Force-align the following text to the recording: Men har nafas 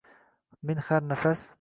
Men 0.63 0.77
har 0.89 0.99
nafas 1.13 1.49